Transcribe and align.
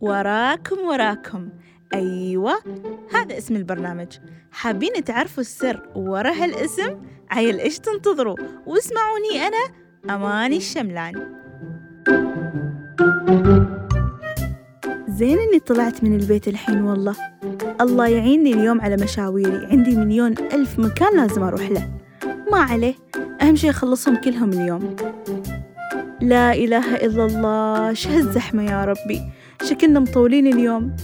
وراكم 0.00 0.78
وراكم. 0.78 1.48
أيوة 1.94 2.54
هذا 3.14 3.38
اسم 3.38 3.56
البرنامج. 3.56 4.08
حابين 4.52 5.04
تعرفوا 5.04 5.40
السر 5.40 5.88
ورا 5.94 6.30
هالاسم؟ 6.30 6.96
عيل 7.30 7.58
إيش 7.58 7.78
تنتظروا؟ 7.78 8.36
واسمعوني 8.66 9.46
أنا 9.46 9.74
أماني 10.14 10.56
الشملان. 10.56 11.12
زين 15.08 15.38
إني 15.38 15.58
طلعت 15.66 16.04
من 16.04 16.20
البيت 16.20 16.48
الحين 16.48 16.82
والله. 16.82 17.16
الله 17.80 18.06
يعيني 18.06 18.52
اليوم 18.52 18.80
على 18.80 18.96
مشاويري. 18.96 19.66
عندي 19.66 19.96
مليون 19.96 20.32
ألف 20.38 20.78
مكان 20.78 21.16
لازم 21.16 21.42
أروح 21.42 21.70
له. 21.70 21.90
ما 22.52 22.58
عليه. 22.58 22.94
أهم 23.42 23.56
شي 23.56 23.70
أخلصهم 23.70 24.16
كلهم 24.16 24.52
اليوم. 24.52 24.96
لا 26.20 26.52
إله 26.54 26.96
إلا 26.96 27.24
الله. 27.24 27.92
شهالزحمة 27.92 28.62
يا 28.62 28.84
ربي. 28.84 29.22
شكلنا 29.62 30.00
مطولين 30.00 30.46
اليوم. 30.46 30.96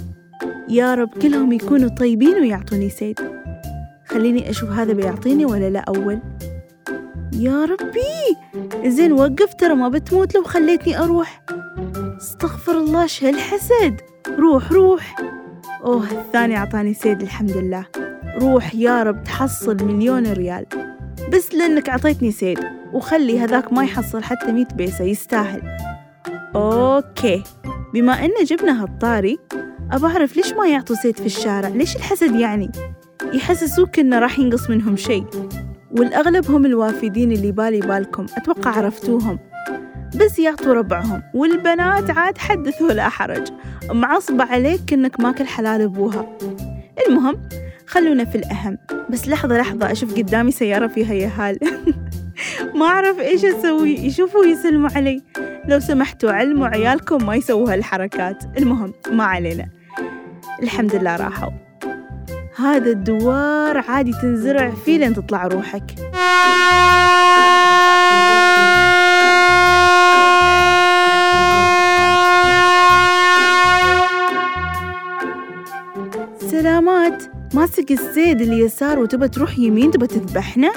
يا 0.69 0.95
رب 0.95 1.09
كلهم 1.09 1.52
يكونوا 1.52 1.88
طيبين 1.88 2.34
ويعطوني 2.34 2.91
سيد 2.91 3.20
خليني 4.06 4.51
أشوف 4.51 4.70
هذا 4.70 4.92
بيعطيني 4.92 5.45
ولا 5.45 5.70
لا 5.70 5.80
أول. 5.80 6.19
يا 7.32 7.65
ربي! 7.65 8.37
زين 8.88 9.12
وقف 9.12 9.55
ترى 9.55 9.74
ما 9.74 9.88
بتموت 9.88 10.34
لو 10.34 10.42
خليتني 10.42 10.98
أروح. 10.98 11.42
استغفر 12.20 12.73
الله 12.79 13.06
شهالحسد 13.06 14.01
روح 14.38 14.73
روح. 14.73 15.16
أوه 15.84 16.10
الثاني 16.10 16.57
أعطاني 16.57 16.95
سيد 16.95 17.23
الحمد 17.23 17.57
لله. 17.57 17.87
روح 18.41 18.74
يا 18.74 19.02
رب 19.02 19.24
تحصل 19.24 19.84
مليون 19.84 20.32
ريال. 20.32 20.66
بس 21.32 21.54
لأنك 21.54 21.88
أعطيتني 21.88 22.32
سيد 22.32 22.59
وخلي 22.93 23.41
هذاك 23.41 23.73
ما 23.73 23.84
يحصل 23.84 24.23
حتى 24.23 24.52
مية 24.52 24.68
بيسة 24.74 25.04
يستاهل. 25.04 25.62
أوكي. 26.57 27.43
بما 27.95 28.24
أن 28.24 28.45
جبنا 28.45 28.82
هالطاري 28.82 29.38
أبى 29.92 30.06
أعرف 30.06 30.36
ليش 30.36 30.52
ما 30.52 30.66
يعطوا 30.68 30.96
سيد 30.96 31.16
في 31.16 31.26
الشارع؟ 31.26 31.68
ليش 31.68 31.96
الحسد 31.96 32.34
يعني؟ 32.34 32.70
يحسسوك 33.32 33.98
إنه 33.98 34.18
راح 34.18 34.38
ينقص 34.38 34.70
منهم 34.70 34.96
شيء. 34.96 35.24
والأغلب 35.90 36.51
هم 36.51 36.66
الوافدين 36.66 37.32
اللي 37.32 37.52
بالي 37.52 37.80
بالكم 37.80 38.26
أتوقع 38.37 38.70
عرفتوهم. 38.70 39.38
بس 40.16 40.38
يعطوا 40.38 40.74
ربعهم 40.74 41.23
والبنات 41.34 42.10
عاد 42.10 42.38
حدث 42.38 42.82
ولا 42.82 43.09
حرج. 43.09 43.48
معصبة 43.90 44.45
عليك 44.45 44.93
إنك 44.93 45.21
ماكل 45.21 45.46
حلال 45.46 45.80
أبوها. 45.80 46.37
المهم 47.09 47.48
خلونا 47.87 48.24
في 48.24 48.38
الأهم. 48.38 48.78
بس 49.10 49.28
لحظة 49.28 49.59
لحظة 49.59 49.93
أشوف 49.93 50.15
قدامي 50.15 50.50
سيارة 50.50 50.87
فيها 50.87 51.15
يهال 51.15 51.59
ما 52.78 52.87
أعرف 52.87 53.21
إيش 53.21 53.45
أسوي. 53.45 53.95
يشوفوا 53.95 54.45
يسلموا 54.45 54.90
علي. 54.95 55.23
لو 55.68 55.80
سمحتوا 55.80 56.30
علموا 56.30 56.66
عيالكم 56.66 57.26
ما 57.26 57.34
يسووا 57.36 57.72
هالحركات. 57.72 58.45
المهم 58.59 58.92
ما 59.10 59.24
علينا. 59.24 59.68
الحمد 60.62 60.95
لله 60.95 61.16
راحوا. 61.16 61.50
هذا 62.56 62.90
الدوار 62.90 63.78
عادي 63.78 64.12
تنزرع 64.22 64.70
فيه 64.70 64.98
لين 64.98 65.14
تطلع 65.14 65.47
روحك. 65.47 65.94
سلامات. 76.38 77.22
ماسك 77.54 77.92
السيد 77.92 78.41
اللي 78.41 78.60
يسار 78.60 78.98
وتبى 78.98 79.28
تروح 79.28 79.59
يمين 79.59 79.91
تبى 79.91 80.06
تذبحنا؟ 80.06 80.72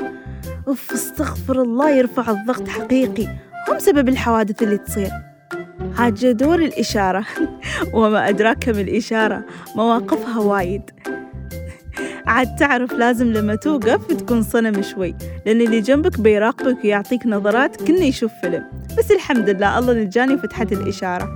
أوف 0.67 0.91
استغفر 0.93 1.61
الله 1.61 1.89
يرفع 1.89 2.31
الضغط 2.31 2.67
حقيقي. 2.67 3.48
هم 3.69 3.79
سبب 3.79 4.09
الحوادث 4.09 4.63
اللي 4.63 4.77
تصير. 4.77 5.09
حاجة 5.97 6.31
دور 6.31 6.59
الإشارة. 6.59 7.25
وما 7.93 8.29
أدراك 8.29 8.69
ما 8.69 8.81
الإشارة. 8.81 9.45
مواقفها 9.75 10.39
وايد. 10.39 10.91
عاد 12.27 12.55
تعرف 12.55 12.93
لازم 12.93 13.33
لما 13.33 13.55
توقف 13.55 14.13
تكون 14.13 14.43
صنم 14.43 14.81
شوي. 14.81 15.15
لأن 15.45 15.61
اللي 15.61 15.81
جنبك 15.81 16.19
بيراقبك 16.19 16.83
ويعطيك 16.83 17.25
نظرات 17.25 17.75
كأنه 17.75 18.05
يشوف 18.05 18.31
فيلم. 18.41 18.65
بس 18.97 19.11
الحمد 19.11 19.49
لله 19.49 19.79
الله 19.79 19.93
نجاني 19.93 20.33
وفتحت 20.33 20.71
الإشارة. 20.71 21.29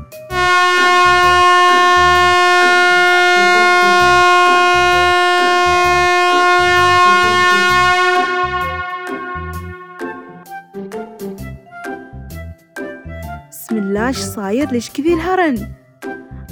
بسم 13.73 13.83
الله 13.83 14.07
إيش 14.07 14.17
صاير؟ 14.17 14.71
ليش 14.71 14.89
كذي 14.89 15.13
الهرن؟ 15.13 15.67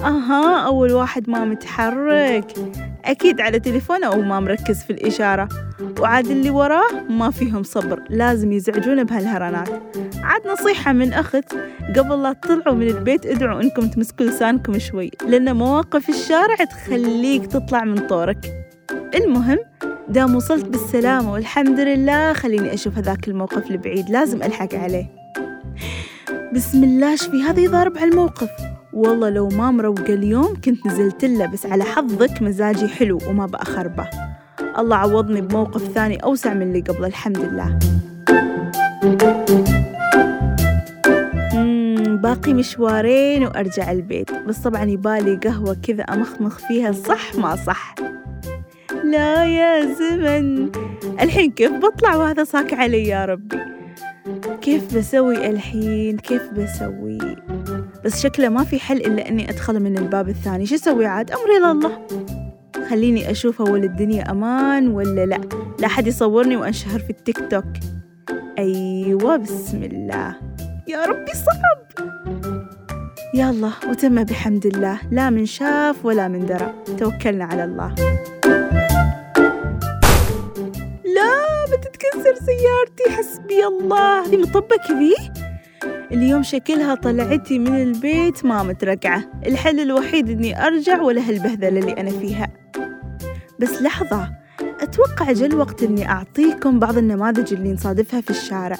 أها 0.04 0.66
أول 0.66 0.92
واحد 0.92 1.30
ما 1.30 1.46
متحرك. 1.46 2.46
أكيد 3.06 3.42
على 3.42 3.59
تليفونه 3.59 4.08
أو 4.08 4.22
ما 4.22 4.40
مركز 4.40 4.84
في 4.84 4.90
الإشارة. 4.90 5.50
وعاد 6.00 6.28
اللي 6.28 6.50
وراه 6.50 6.92
ما 7.09 7.32
فيهم 7.32 7.64
صبر 7.64 8.04
لازم 8.09 8.52
يزعجون 8.52 9.04
بهالهرنات. 9.04 9.70
عاد 10.24 10.48
نصيحة 10.48 10.94
من 10.94 11.14
أخت 11.14 11.54
قبل 11.96 12.24
لا 12.24 12.34
تطلعوا 12.34 12.76
من 12.76 12.88
البيت 12.88 13.26
ادعوا 13.26 13.62
إنكم 13.62 13.88
تمسكوا 13.88 14.26
لسانكم 14.26 14.80
شوي 14.80 15.12
لأن 15.28 15.56
مواقف 15.56 16.09
الشارع 16.09 16.56
تخليك 16.56 17.48
تطلع 17.48 17.84
من 17.84 18.08
طورك. 18.08 18.66
المهم 19.16 19.59
دام 20.09 20.36
وصلت 20.36 20.66
بالسلامة 20.66 21.34
والحمد 21.34 21.80
لله 21.80 22.34
خليني 22.34 22.74
أشوف 22.74 22.98
هذاك 22.98 23.28
الموقف 23.28 23.72
البعيد 23.72 24.09
لازم 24.09 24.44
ألحق 24.44 24.76
عليه. 24.76 25.21
بسم 26.53 26.84
الله 26.84 27.16
في 27.16 27.44
هذا 27.44 27.59
يضارب 27.59 27.97
على 27.97 28.12
الموقف؟ 28.12 28.50
والله 28.94 29.29
لو 29.29 29.50
ما 29.50 29.72
مروقة 29.72 30.13
اليوم 30.13 30.62
كنت 30.66 30.88
نزلت 30.88 31.25
له 31.25 31.45
بس 31.45 31.66
على 31.66 31.84
حظك 31.84 32.41
مزاجي 32.41 32.88
حلو 32.88 33.19
وما 33.28 33.45
بأخربه 33.45 34.09
الله 34.78 34.95
عوضني 34.95 35.41
بموقف 35.41 35.84
ثاني 35.94 36.16
أوسع 36.16 36.53
من 36.53 36.61
اللي 36.61 36.79
قبله 36.79 37.07
الحمد 37.07 37.38
لله. 37.38 37.79
باقي 42.16 42.53
مشوارين 42.53 43.44
وأرجع 43.44 43.91
البيت. 43.91 44.31
بس 44.31 44.57
طبعا 44.57 44.84
يبالي 44.84 45.35
قهوة 45.35 45.78
كذا 45.88 46.03
أمخمخ 46.03 46.57
فيها 46.57 46.91
صح 46.91 47.35
ما 47.35 47.56
صح؟ 47.56 47.95
لا 49.03 49.45
يا 49.45 49.94
زمن. 49.94 50.72
الحين 51.22 51.51
كيف 51.51 51.72
بطلع 51.72 52.16
وهذا 52.16 52.44
صاك 52.44 52.73
علي 52.73 53.07
يا 53.07 53.25
ربي؟ 53.25 53.81
كيف 54.61 54.97
بسوي 54.97 55.49
الحين؟ 55.49 56.17
كيف 56.17 56.41
بسوي؟ 56.51 57.17
بس 58.05 58.22
شكله 58.22 58.49
ما 58.49 58.63
في 58.63 58.79
حل 58.79 58.97
إلا 58.97 59.29
أني 59.29 59.49
أدخل 59.49 59.79
من 59.79 59.97
الباب 59.97 60.29
الثاني. 60.29 60.66
شو 60.66 60.75
أسوي 60.75 61.05
عاد؟ 61.05 61.31
أمري 61.31 61.57
لله. 61.59 62.07
خليني 62.89 63.31
أشوف 63.31 63.61
أول 63.61 63.83
الدنيا 63.83 64.31
أمان 64.31 64.88
ولا 64.88 65.25
لا. 65.25 65.41
لا 65.79 65.88
حد 65.88 66.07
يصورني 66.07 66.55
وأنشهر 66.55 66.99
في 66.99 67.09
التيك 67.09 67.39
توك. 67.51 67.66
أيوة 68.57 69.35
بسم 69.35 69.83
الله. 69.83 70.35
يا 70.88 71.05
ربي 71.05 71.31
صعب. 71.33 72.07
يلا 73.35 73.72
وتم 73.89 74.23
بحمد 74.23 74.66
الله. 74.66 74.99
لا 75.11 75.29
من 75.29 75.45
شاف 75.45 76.05
ولا 76.05 76.28
من 76.28 76.45
درى. 76.45 76.73
توكلنا 76.97 77.45
على 77.45 77.63
الله. 77.63 77.95
سيارتي 82.46 83.18
حسبي 83.18 83.66
الله. 83.66 84.25
هذه 84.25 84.38
مطبة 84.38 84.78
كذي 84.88 85.16
اليوم 86.12 86.44
شكلها 86.44 86.96
طلعتي 86.96 87.59
من 87.59 87.81
البيت 87.81 88.46
ما 88.46 88.63
مترقعة 88.63 89.24
الحل 89.46 89.79
الوحيد 89.79 90.29
إني 90.29 90.66
أرجع 90.66 91.02
ولا 91.02 91.29
هالبهذلة 91.29 91.79
اللي 91.79 91.94
أنا 91.94 92.12
فيها. 92.12 92.47
بس 93.59 93.81
لحظة 93.81 94.29
أتوقع 94.81 95.31
جا 95.31 95.46
الوقت 95.46 95.84
إني 95.84 96.09
أعطيكم 96.09 96.79
بعض 96.79 96.97
النماذج 96.97 97.53
اللي 97.53 97.74
نصادفها 97.74 98.22
في 98.22 98.29
الشارع. 98.29 98.78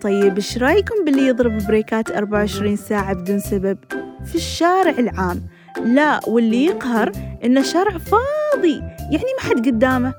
طيب 0.00 0.36
إيش 0.36 0.58
رأيكم 0.58 1.04
باللي 1.04 1.26
يضرب 1.26 1.58
بريكات 1.66 2.10
24 2.10 2.76
ساعة 2.76 3.14
بدون 3.14 3.38
سبب؟ 3.38 3.78
في 4.24 4.34
الشارع 4.34 4.98
العام. 4.98 5.42
لا 5.84 6.20
واللي 6.26 6.64
يقهر 6.64 7.12
إن 7.44 7.58
الشارع 7.58 7.98
فاضي 7.98 8.82
يعني 9.10 9.24
ما 9.38 9.48
حد 9.48 9.66
قدامه. 9.66 10.14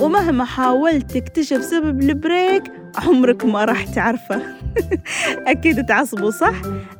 ومهما 0.00 0.44
حاولت 0.44 1.12
تكتشف 1.12 1.64
سبب 1.64 2.02
ال 2.02 2.12
brake 2.12 2.62
عمرك 3.06 3.44
ما 3.44 3.64
راح 3.64 3.84
تعرفه. 3.84 4.42
أكيد 5.46 5.86
تعصبوا 5.86 6.30
صح؟ 6.30 6.54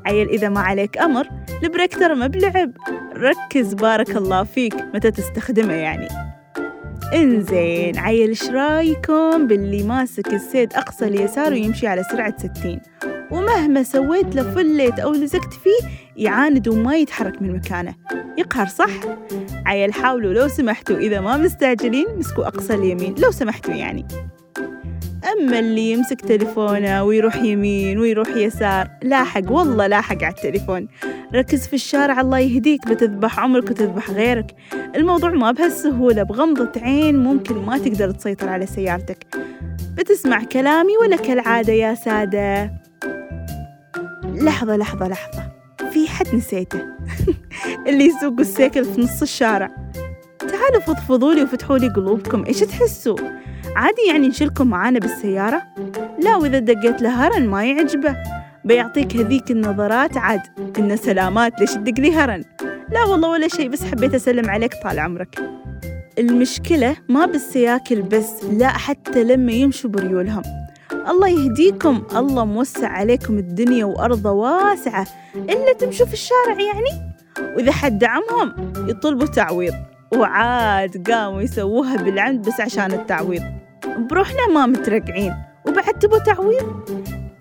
عيل 0.07 0.29
إذا 0.29 0.49
ما 0.49 0.61
عليك 0.61 0.99
أمر 0.99 1.29
ال 1.63 1.68
brake 1.68 1.97
ترى 1.97 2.15
ما 2.15 2.27
بلعب 2.27 2.71
ركز 3.17 3.75
بارك 3.75 4.17
الله 4.17 4.45
فيك. 4.45 4.75
متى 4.95 5.11
تستخدمه 5.11 5.73
يعني؟ 5.73 6.09
انزين 7.15 7.99
عيل 7.99 8.29
إيش 8.29 8.51
رأيكم 8.51 9.47
باللي 9.47 9.83
ماسك 9.83 10.35
السيد 10.35 10.73
أقصى 10.73 11.05
اليسار 11.05 11.53
ويمشي 11.53 11.87
على 11.87 12.03
سرعة 12.03 12.35
ستين؟ 12.39 12.81
ومهما 13.31 13.83
سويت 13.83 14.35
له 14.35 14.43
فليت 14.55 14.99
أو 14.99 15.13
لزقت 15.13 15.53
فيه 15.53 15.89
يعاند 16.17 16.69
وما 16.69 16.97
يتحرك 16.97 17.43
من 17.43 17.57
مكانه. 17.57 17.95
يقهر 18.39 18.67
صح؟ 18.67 18.91
عيل 19.67 19.93
حاولوا 19.93 20.33
لو 20.33 20.49
سمحتوا. 20.49 20.97
إذا 20.97 21.21
ما 21.21 21.37
مستعجلين 21.37 22.07
مسكوا 22.19 22.47
أقصى 22.47 22.75
اليمين 22.75 23.15
لو 23.19 23.31
سمحتوا 23.31 23.75
يعني. 23.75 24.07
أما 25.33 25.59
اللي 25.59 25.93
يمسك 25.93 26.21
تليفونه 26.21 27.05
ويروح 27.05 27.37
يمين 27.37 27.99
ويروح 27.99 28.29
يسار 28.29 28.91
لاحق 29.03 29.53
والله 29.53 29.87
لاحق 29.87 30.23
على 30.23 30.35
التليفون. 30.35 30.89
ركز 31.35 31.67
في 31.67 31.75
الشارع 31.75 32.21
الله 32.21 32.39
يهديك. 32.39 32.89
بتذبح 32.89 33.41
عمرك 33.41 33.71
وتذبح 33.71 34.11
غيرك. 34.11 34.55
الموضوع 34.97 35.31
ما 35.31 35.51
بهالسهولة 35.53 36.23
بغمضة 36.23 36.73
عين 36.83 37.23
ممكن 37.23 37.55
ما 37.55 37.79
تقدر 37.79 38.11
تسيطر 38.11 38.49
على 38.49 38.67
سيارتك. 38.67 39.27
بتسمع 39.99 40.45
كلامي 40.45 40.97
ولا 40.97 41.17
كالعادة 41.17 41.73
يا 41.73 41.95
سادة؟ 41.95 42.84
لحظة 44.35 44.77
لحظة 44.77 45.09
لحظة. 45.09 45.43
في 45.93 46.09
حد 46.09 46.35
نسيته؟ 46.35 46.81
اللي 47.89 48.05
يسوق 48.05 48.41
السيكل 48.41 48.85
في 48.85 49.01
نص 49.01 49.23
الشارع. 49.23 49.71
تعالوا 50.39 50.81
فضفضوا 50.87 51.35
لي 51.35 51.43
وفتحوا 51.43 51.79
لي 51.79 51.89
قلوبكم. 51.89 52.45
إيش 52.45 52.61
تحسوا؟ 52.61 53.17
عادي 53.77 54.03
يعني 54.09 54.29
نشيلكم 54.29 54.67
معانا 54.67 54.99
بالسيارة؟ 54.99 55.63
لا 56.23 56.37
وإذا 56.37 56.59
دقيت 56.59 57.03
له 57.03 57.27
هرن 57.27 57.47
ما 57.47 57.65
يعجبه. 57.65 58.17
بيعطيك 58.65 59.17
هذيك 59.17 59.51
النظرات 59.51 60.17
عاد. 60.17 60.41
إن 60.79 60.97
سلامات 60.97 61.61
ليش 61.61 61.75
تدق 61.75 62.01
لي 62.01 62.15
هرن؟ 62.15 62.45
لا 62.91 63.05
والله 63.05 63.29
ولا 63.29 63.49
شيء 63.49 63.69
بس 63.69 63.85
حبيت 63.85 64.15
أسلم 64.15 64.51
عليك 64.51 64.75
طال 64.83 64.99
عمرك. 64.99 65.39
المشكلة 66.19 66.97
ما 67.09 67.27
بالسياكل 67.27 68.03
بس 68.03 68.45
لا 68.45 68.69
حتى 68.69 69.25
لما 69.25 69.53
يمشوا 69.53 69.91
بريولهم. 69.91 70.43
الله 71.09 71.29
يهديكم 71.29 72.03
الله 72.17 72.45
موسع 72.45 72.89
عليكم 72.89 73.39
الدنيا 73.39 73.85
وأرضه 73.85 74.31
واسعة. 74.31 75.07
إلا 75.35 75.73
تمشوا 75.73 76.07
في 76.07 76.13
الشارع 76.13 76.61
يعني. 76.61 77.15
وإذا 77.57 77.73
حد 77.73 77.99
دعمهم 77.99 78.73
يطلبوا 78.89 79.27
تعويض. 79.27 79.75
وعاد 80.17 81.11
قاموا 81.11 81.43
يسووها 81.43 81.97
بالعمد 81.97 82.49
بس 82.49 82.61
عشان 82.61 82.93
التعويض. 82.93 83.43
بروحنا 83.99 84.49
ما 84.55 84.67
مترقعين. 84.67 85.35
وبعد 85.69 85.99
تبوا 85.99 86.19
تعويض؟ 86.19 86.91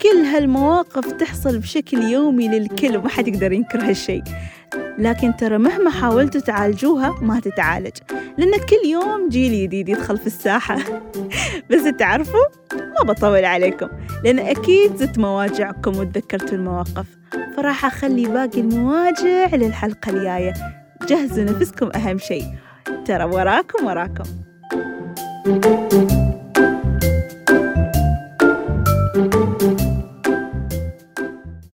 كل 0.02 0.18
هالمواقف 0.18 1.12
تحصل 1.12 1.58
بشكل 1.60 2.04
يومي 2.04 2.48
للكل 2.48 2.98
وما 2.98 3.10
حد 3.10 3.28
يقدر 3.28 3.52
ينكر 3.52 3.80
هالشي 3.80 4.22
لكن 4.98 5.36
ترى 5.36 5.58
مهما 5.58 5.90
حاولتوا 5.90 6.42
تعالجوها 6.42 7.16
ما 7.22 7.40
تتعالج. 7.40 7.98
لأن 8.38 8.52
كل 8.52 8.90
يوم 8.90 9.30
جيل 9.30 9.64
جديد 9.64 9.90
يدخل 9.90 10.18
في 10.18 10.28
الساحة. 10.28 10.78
بس 11.70 11.84
تعرفوا؟ 12.00 12.63
ما 13.04 13.14
بطول 13.14 13.46
عليكم 13.46 13.88
لأن 14.24 14.40
أكيد 14.40 14.96
زدت 14.96 15.20
مواجعكم 15.20 15.98
وتذكرتوا 15.98 16.58
المواقف. 16.58 17.06
فراح 17.58 17.86
أخلي 17.86 18.26
باقي 18.26 18.62
المواجع 18.62 19.56
للحلقة 19.56 20.10
الجاية. 20.10 20.54
جهزوا 21.08 21.44
نفسكم 21.44 21.90
أهم 21.96 22.18
شيء. 22.18 22.46
ترى 23.06 23.24
وراكم 23.24 23.86
وراكم. 23.86 24.24
thank 25.46 26.12
you 26.12 26.23